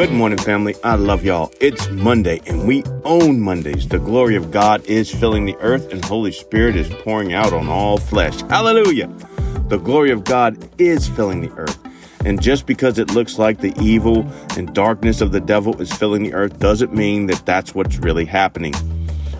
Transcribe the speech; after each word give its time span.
Good 0.00 0.12
morning, 0.12 0.38
family. 0.38 0.74
I 0.82 0.94
love 0.94 1.26
y'all. 1.26 1.52
It's 1.60 1.90
Monday, 1.90 2.40
and 2.46 2.66
we 2.66 2.82
own 3.04 3.38
Mondays. 3.38 3.86
The 3.86 3.98
glory 3.98 4.34
of 4.34 4.50
God 4.50 4.82
is 4.86 5.14
filling 5.14 5.44
the 5.44 5.56
earth, 5.56 5.92
and 5.92 6.02
Holy 6.02 6.32
Spirit 6.32 6.74
is 6.74 6.88
pouring 6.88 7.34
out 7.34 7.52
on 7.52 7.68
all 7.68 7.98
flesh. 7.98 8.40
Hallelujah. 8.48 9.08
The 9.68 9.76
glory 9.76 10.10
of 10.10 10.24
God 10.24 10.56
is 10.80 11.06
filling 11.06 11.42
the 11.42 11.50
earth. 11.58 11.78
And 12.24 12.40
just 12.40 12.64
because 12.64 12.98
it 12.98 13.10
looks 13.10 13.38
like 13.38 13.58
the 13.58 13.78
evil 13.78 14.26
and 14.56 14.72
darkness 14.72 15.20
of 15.20 15.32
the 15.32 15.40
devil 15.40 15.78
is 15.82 15.92
filling 15.92 16.22
the 16.22 16.32
earth 16.32 16.58
doesn't 16.58 16.94
mean 16.94 17.26
that 17.26 17.44
that's 17.44 17.74
what's 17.74 17.98
really 17.98 18.24
happening. 18.24 18.72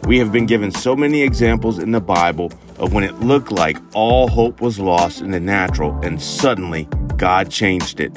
We 0.04 0.18
have 0.18 0.30
been 0.30 0.44
given 0.44 0.72
so 0.72 0.94
many 0.94 1.22
examples 1.22 1.78
in 1.78 1.92
the 1.92 2.02
Bible 2.02 2.52
of 2.78 2.92
when 2.92 3.02
it 3.02 3.18
looked 3.20 3.50
like 3.50 3.78
all 3.94 4.28
hope 4.28 4.60
was 4.60 4.78
lost 4.78 5.22
in 5.22 5.30
the 5.30 5.40
natural 5.40 5.98
and 6.02 6.20
suddenly 6.20 6.86
God 7.16 7.50
changed 7.50 7.98
it. 7.98 8.12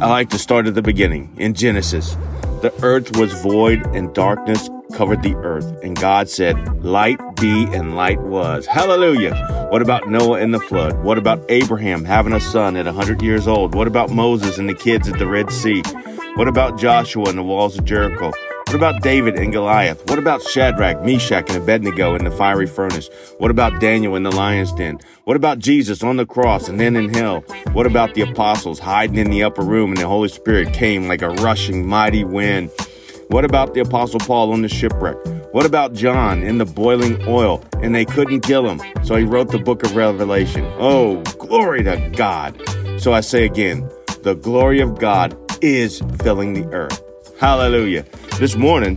I 0.00 0.06
like 0.06 0.30
to 0.30 0.38
start 0.38 0.66
at 0.66 0.74
the 0.74 0.80
beginning 0.80 1.30
in 1.36 1.52
Genesis. 1.52 2.16
The 2.62 2.72
earth 2.82 3.18
was 3.18 3.34
void 3.42 3.84
and 3.94 4.14
darkness 4.14 4.70
covered 4.94 5.22
the 5.22 5.34
earth, 5.34 5.70
and 5.82 5.94
God 5.94 6.30
said, 6.30 6.82
Light 6.82 7.18
be, 7.36 7.64
and 7.64 7.94
light 7.94 8.18
was. 8.18 8.64
Hallelujah. 8.64 9.68
What 9.70 9.82
about 9.82 10.08
Noah 10.08 10.40
and 10.40 10.54
the 10.54 10.60
flood? 10.60 11.04
What 11.04 11.18
about 11.18 11.44
Abraham 11.50 12.06
having 12.06 12.32
a 12.32 12.40
son 12.40 12.76
at 12.76 12.86
100 12.86 13.20
years 13.20 13.46
old? 13.46 13.74
What 13.74 13.88
about 13.88 14.08
Moses 14.08 14.56
and 14.56 14.70
the 14.70 14.74
kids 14.74 15.06
at 15.06 15.18
the 15.18 15.26
Red 15.26 15.52
Sea? 15.52 15.82
What 16.34 16.48
about 16.48 16.78
Joshua 16.78 17.28
and 17.28 17.36
the 17.36 17.42
walls 17.42 17.76
of 17.76 17.84
Jericho? 17.84 18.32
What 18.70 18.76
about 18.76 19.02
David 19.02 19.34
and 19.34 19.52
Goliath? 19.52 20.08
What 20.08 20.20
about 20.20 20.42
Shadrach, 20.42 21.04
Meshach, 21.04 21.50
and 21.50 21.60
Abednego 21.60 22.14
in 22.14 22.22
the 22.22 22.30
fiery 22.30 22.68
furnace? 22.68 23.10
What 23.38 23.50
about 23.50 23.80
Daniel 23.80 24.14
in 24.14 24.22
the 24.22 24.30
lion's 24.30 24.72
den? 24.72 25.00
What 25.24 25.36
about 25.36 25.58
Jesus 25.58 26.04
on 26.04 26.18
the 26.18 26.24
cross 26.24 26.68
and 26.68 26.78
then 26.78 26.94
in 26.94 27.12
hell? 27.12 27.40
What 27.72 27.86
about 27.86 28.14
the 28.14 28.20
apostles 28.20 28.78
hiding 28.78 29.16
in 29.16 29.28
the 29.32 29.42
upper 29.42 29.62
room 29.62 29.90
and 29.90 29.98
the 29.98 30.06
Holy 30.06 30.28
Spirit 30.28 30.72
came 30.72 31.08
like 31.08 31.20
a 31.20 31.30
rushing 31.30 31.84
mighty 31.84 32.22
wind? 32.22 32.70
What 33.26 33.44
about 33.44 33.74
the 33.74 33.80
apostle 33.80 34.20
Paul 34.20 34.52
on 34.52 34.62
the 34.62 34.68
shipwreck? 34.68 35.16
What 35.50 35.66
about 35.66 35.94
John 35.94 36.44
in 36.44 36.58
the 36.58 36.64
boiling 36.64 37.20
oil 37.26 37.64
and 37.82 37.92
they 37.92 38.04
couldn't 38.04 38.42
kill 38.42 38.70
him? 38.70 38.80
So 39.04 39.16
he 39.16 39.24
wrote 39.24 39.50
the 39.50 39.58
book 39.58 39.82
of 39.82 39.96
Revelation. 39.96 40.64
Oh, 40.78 41.20
glory 41.40 41.82
to 41.82 42.08
God. 42.14 42.56
So 43.00 43.12
I 43.12 43.20
say 43.20 43.44
again, 43.44 43.90
the 44.22 44.34
glory 44.34 44.78
of 44.80 45.00
God 45.00 45.36
is 45.60 46.00
filling 46.22 46.52
the 46.52 46.66
earth. 46.72 47.02
Hallelujah. 47.40 48.04
This 48.40 48.56
morning, 48.56 48.96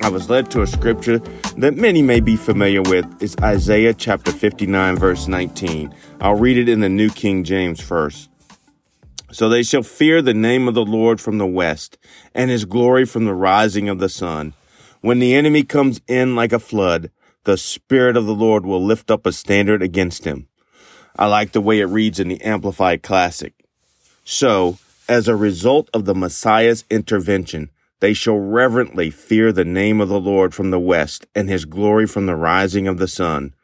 I 0.00 0.08
was 0.08 0.30
led 0.30 0.48
to 0.52 0.62
a 0.62 0.66
scripture 0.68 1.18
that 1.56 1.74
many 1.74 2.02
may 2.02 2.20
be 2.20 2.36
familiar 2.36 2.82
with. 2.82 3.04
It's 3.20 3.34
Isaiah 3.42 3.92
chapter 3.92 4.30
59, 4.30 4.94
verse 4.94 5.26
19. 5.26 5.92
I'll 6.20 6.36
read 6.36 6.56
it 6.56 6.68
in 6.68 6.78
the 6.78 6.88
New 6.88 7.10
King 7.10 7.42
James 7.42 7.80
first. 7.80 8.30
So 9.32 9.48
they 9.48 9.64
shall 9.64 9.82
fear 9.82 10.22
the 10.22 10.34
name 10.34 10.68
of 10.68 10.74
the 10.74 10.84
Lord 10.84 11.20
from 11.20 11.38
the 11.38 11.48
west, 11.48 11.98
and 12.32 12.48
his 12.48 12.64
glory 12.64 13.04
from 13.06 13.24
the 13.24 13.34
rising 13.34 13.88
of 13.88 13.98
the 13.98 14.08
sun. 14.08 14.54
When 15.00 15.18
the 15.18 15.34
enemy 15.34 15.64
comes 15.64 16.00
in 16.06 16.36
like 16.36 16.52
a 16.52 16.60
flood, 16.60 17.10
the 17.42 17.58
Spirit 17.58 18.16
of 18.16 18.26
the 18.26 18.36
Lord 18.36 18.64
will 18.64 18.84
lift 18.84 19.10
up 19.10 19.26
a 19.26 19.32
standard 19.32 19.82
against 19.82 20.24
him. 20.24 20.46
I 21.18 21.26
like 21.26 21.50
the 21.50 21.60
way 21.60 21.80
it 21.80 21.86
reads 21.86 22.20
in 22.20 22.28
the 22.28 22.40
Amplified 22.42 23.02
Classic. 23.02 23.52
So, 24.22 24.78
as 25.08 25.26
a 25.26 25.34
result 25.34 25.90
of 25.92 26.04
the 26.04 26.14
Messiah's 26.14 26.84
intervention, 26.88 27.70
they 28.00 28.12
shall 28.14 28.38
reverently 28.38 29.10
fear 29.10 29.52
the 29.52 29.64
name 29.64 30.00
of 30.00 30.08
the 30.08 30.20
Lord 30.20 30.54
from 30.54 30.70
the 30.70 30.80
west 30.80 31.26
and 31.34 31.48
his 31.48 31.64
glory 31.64 32.06
from 32.06 32.26
the 32.26 32.36
rising 32.36 32.88
of 32.88 32.98
the 32.98 33.08
sun. 33.08 33.54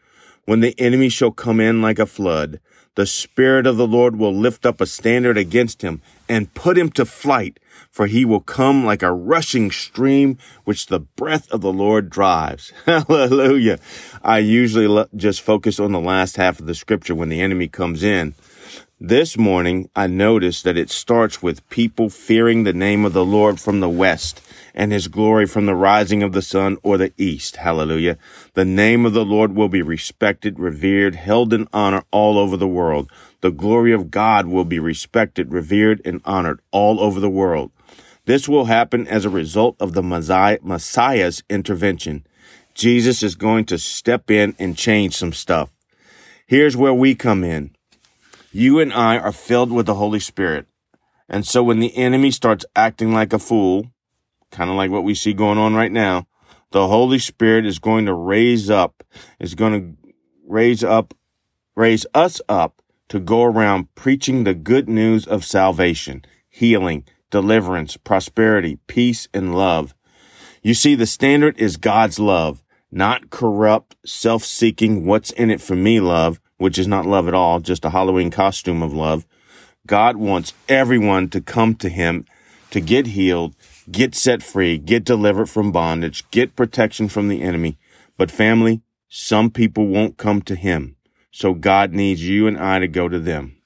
When 0.45 0.61
the 0.61 0.79
enemy 0.79 1.09
shall 1.09 1.33
come 1.33 1.59
in 1.59 1.83
like 1.83 1.99
a 1.99 2.07
flood, 2.07 2.61
the 2.95 3.07
Spirit 3.07 3.67
of 3.67 3.77
the 3.77 3.87
Lord 3.87 4.17
will 4.17 4.35
lift 4.35 4.65
up 4.65 4.81
a 4.81 4.87
standard 4.87 5.37
against 5.37 5.83
him 5.83 6.01
and 6.29 6.55
put 6.55 6.79
him 6.79 6.91
to 6.93 7.05
flight, 7.05 7.61
for 7.91 8.07
he 8.07 8.25
will 8.25 8.41
come 8.41 8.85
like 8.85 9.03
a 9.03 9.13
rushing 9.13 9.71
stream 9.71 10.39
which 10.65 10.87
the 10.87 11.01
breath 11.01 11.51
of 11.51 11.61
the 11.61 11.73
Lord 11.73 12.09
drives. 12.09 12.73
Hallelujah. 12.87 13.79
I 14.23 14.39
usually 14.39 15.05
just 15.15 15.43
focus 15.43 15.79
on 15.79 15.93
the 15.93 16.01
last 16.01 16.37
half 16.37 16.59
of 16.59 16.67
the 16.67 16.75
scripture 16.75 17.15
when 17.15 17.29
the 17.29 17.41
enemy 17.41 17.69
comes 17.69 18.03
in. 18.03 18.35
This 19.01 19.37
morning, 19.37 19.91
I 19.95 20.07
noticed 20.07 20.65
that 20.65 20.79
it 20.79 20.89
starts 20.89 21.43
with 21.43 21.69
people 21.69 22.09
fearing 22.09 22.65
the 22.65 22.73
name 22.73 23.05
of 23.05 23.13
the 23.13 23.25
Lord 23.25 23.61
from 23.61 23.81
the 23.81 23.91
west 23.91 24.41
and 24.75 24.91
his 24.91 25.09
glory 25.09 25.47
from 25.47 25.67
the 25.67 25.75
rising 25.75 26.23
of 26.23 26.33
the 26.33 26.41
sun 26.41 26.79
or 26.83 26.97
the 26.97 27.13
east. 27.19 27.57
Hallelujah. 27.57 28.17
The 28.55 28.65
name 28.65 29.05
of 29.05 29.13
the 29.13 29.25
Lord 29.25 29.55
will 29.55 29.69
be 29.69 29.83
respected, 29.83 30.59
revered, 30.59 31.15
held 31.15 31.53
in 31.53 31.69
honor 31.75 32.05
all 32.11 32.39
over 32.39 32.57
the 32.57 32.67
world. 32.67 33.11
The 33.43 33.51
glory 33.51 33.93
of 33.93 34.11
God 34.11 34.47
will 34.47 34.65
be 34.65 34.79
respected, 34.79 35.53
revered, 35.53 36.01
and 36.07 36.23
honored 36.25 36.61
all 36.71 36.99
over 36.99 37.21
the 37.21 37.29
world. 37.29 37.73
This 38.25 38.49
will 38.49 38.65
happen 38.65 39.07
as 39.07 39.27
a 39.27 39.31
result 39.31 39.77
of 39.79 39.93
the 39.93 40.03
Messiah's 40.03 41.43
intervention. 41.51 42.27
Jesus 42.75 43.23
is 43.23 43.35
going 43.35 43.67
to 43.67 43.79
step 43.79 44.31
in 44.31 44.57
and 44.59 44.77
change 44.77 45.15
some 45.15 45.35
stuff. 45.35 45.71
Here's 46.47 46.77
where 46.77 46.95
we 46.95 47.15
come 47.15 47.45
in. 47.45 47.76
You 48.57 48.81
and 48.81 48.91
I 48.91 49.19
are 49.19 49.33
filled 49.33 49.71
with 49.71 49.85
the 49.85 49.97
Holy 49.97 50.19
Spirit. 50.19 50.65
And 51.29 51.47
so 51.47 51.63
when 51.63 51.79
the 51.79 51.95
enemy 51.95 52.31
starts 52.31 52.65
acting 52.75 53.13
like 53.13 53.35
a 53.35 53.39
fool, 53.39 53.93
kind 54.51 54.71
of 54.71 54.77
like 54.77 54.91
what 54.91 55.05
we 55.05 55.15
see 55.15 55.35
going 55.35 55.59
on 55.59 55.75
right 55.75 55.93
now, 55.93 56.27
the 56.71 56.89
Holy 56.89 57.19
Spirit 57.19 57.67
is 57.67 57.79
going 57.79 58.07
to 58.07 58.15
raise 58.15 58.71
up, 58.71 59.05
is 59.39 59.55
going 59.55 59.73
to 59.75 60.11
raise 60.49 60.83
up, 60.83 61.13
raise 61.75 62.07
us 62.15 62.41
up 62.49 62.81
to 63.11 63.21
go 63.21 63.43
around 63.43 63.95
preaching 63.95 64.45
the 64.45 64.55
good 64.55 64.89
news 64.89 65.27
of 65.27 65.45
salvation, 65.45 66.25
healing, 66.49 67.05
deliverance, 67.31 67.99
prosperity, 67.99 68.79
peace, 68.87 69.29
and 69.35 69.55
love. 69.55 69.95
You 70.63 70.73
see, 70.73 70.95
the 70.95 71.05
standard 71.05 71.59
is 71.59 71.77
God's 71.77 72.19
love, 72.19 72.63
not 72.91 73.29
corrupt, 73.29 73.97
self-seeking, 74.07 75.05
what's 75.05 75.31
in 75.33 75.51
it 75.51 75.61
for 75.61 75.77
me 75.77 76.01
love, 76.01 76.41
which 76.59 76.79
is 76.79 76.87
not 76.87 77.07
love 77.07 77.29
at 77.29 77.35
all, 77.35 77.61
just 77.61 77.85
a 77.85 77.91
Halloween 77.91 78.31
costume 78.31 78.83
of 78.83 78.93
love. 78.93 79.27
God 79.87 80.17
wants 80.17 80.53
everyone 80.69 81.29
to 81.31 81.41
come 81.41 81.75
to 81.77 81.89
him 81.89 82.27
to 82.71 82.81
get 82.81 83.09
healed, 83.09 83.55
get 83.91 84.15
set 84.15 84.43
free, 84.43 84.79
get 84.79 85.05
delivered 85.05 85.47
from 85.47 85.73
bondage, 85.73 86.29
get 86.31 86.57
protection 86.57 87.09
from 87.09 87.29
the 87.29 87.43
enemy. 87.43 87.79
But 88.17 88.31
family, 88.31 88.83
some 89.09 89.51
people 89.51 89.87
won't 89.87 90.17
come 90.17 90.43
to 90.43 90.55
him. 90.55 90.97
So 91.31 91.55
God 91.55 91.93
needs 91.93 92.27
you 92.27 92.47
and 92.47 92.59
I 92.59 92.79
to 92.79 92.89
go 92.89 93.09
to 93.09 93.19
them. 93.19 93.57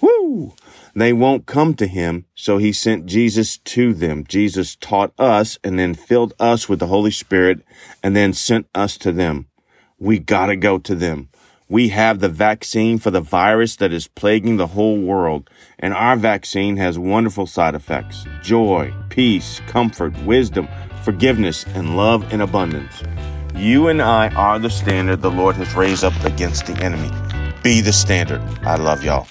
Woo! 0.00 0.54
They 0.94 1.12
won't 1.12 1.46
come 1.46 1.74
to 1.74 1.86
him. 1.86 2.26
So 2.34 2.58
he 2.58 2.72
sent 2.72 3.06
Jesus 3.06 3.58
to 3.58 3.92
them. 3.92 4.24
Jesus 4.24 4.76
taught 4.76 5.12
us 5.18 5.58
and 5.62 5.78
then 5.78 5.94
filled 5.94 6.34
us 6.38 6.68
with 6.68 6.78
the 6.78 6.86
Holy 6.86 7.10
Spirit 7.10 7.60
and 8.02 8.16
then 8.16 8.32
sent 8.32 8.68
us 8.74 8.96
to 8.98 9.12
them. 9.12 9.48
We 9.98 10.18
gotta 10.18 10.56
go 10.56 10.78
to 10.78 10.94
them. 10.94 11.28
We 11.70 11.88
have 11.90 12.20
the 12.20 12.30
vaccine 12.30 12.98
for 12.98 13.10
the 13.10 13.20
virus 13.20 13.76
that 13.76 13.92
is 13.92 14.08
plaguing 14.08 14.56
the 14.56 14.68
whole 14.68 14.98
world, 14.98 15.50
and 15.78 15.92
our 15.92 16.16
vaccine 16.16 16.78
has 16.78 16.98
wonderful 16.98 17.46
side 17.46 17.74
effects 17.74 18.24
joy, 18.42 18.94
peace, 19.10 19.60
comfort, 19.66 20.16
wisdom, 20.24 20.66
forgiveness, 21.02 21.66
and 21.74 21.94
love 21.94 22.32
in 22.32 22.40
abundance. 22.40 23.02
You 23.54 23.88
and 23.88 24.00
I 24.00 24.28
are 24.30 24.58
the 24.58 24.70
standard 24.70 25.20
the 25.20 25.30
Lord 25.30 25.56
has 25.56 25.74
raised 25.74 26.04
up 26.04 26.14
against 26.24 26.64
the 26.66 26.82
enemy. 26.82 27.10
Be 27.62 27.82
the 27.82 27.92
standard. 27.92 28.40
I 28.62 28.76
love 28.76 29.04
y'all. 29.04 29.26